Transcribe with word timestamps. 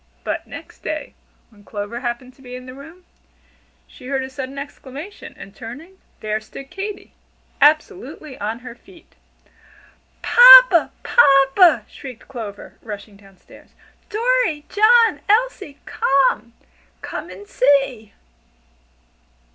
But 0.23 0.47
next 0.47 0.79
day, 0.81 1.13
when 1.51 1.63
Clover 1.63 1.99
happened 1.99 2.33
to 2.33 2.41
be 2.41 2.55
in 2.55 2.65
the 2.65 2.73
room, 2.73 3.05
she 3.85 4.07
heard 4.07 4.23
a 4.23 4.31
sudden 4.31 4.57
exclamation, 4.57 5.35
and 5.37 5.55
turning, 5.55 5.99
there 6.21 6.41
stood 6.41 6.71
Katy, 6.71 7.13
absolutely 7.61 8.35
on 8.39 8.61
her 8.65 8.73
feet. 8.73 9.13
"Papa! 10.23 10.89
papa!" 11.03 11.85
shrieked 11.87 12.27
Clover, 12.27 12.79
rushing 12.81 13.15
down 13.15 13.37
stairs. 13.37 13.75
"Dorry, 14.09 14.65
John, 14.69 15.19
Elsie 15.29 15.77
come! 15.85 16.53
Come 17.03 17.29
and 17.29 17.47
see!" 17.47 18.13